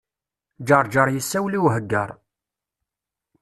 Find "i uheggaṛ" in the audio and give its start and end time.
1.57-2.09